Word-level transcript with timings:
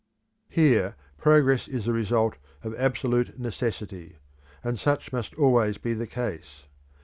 Here 0.49 0.95
progress 1.19 1.67
is 1.67 1.85
the 1.85 1.93
result 1.93 2.37
of 2.63 2.73
absolute 2.73 3.39
necessity, 3.39 4.17
and 4.63 4.79
such 4.79 5.13
must 5.13 5.35
always 5.35 5.77
be 5.77 5.93
the 5.93 6.07
case. 6.07 6.63